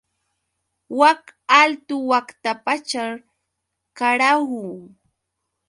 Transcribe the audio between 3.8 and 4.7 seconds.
¡karahu!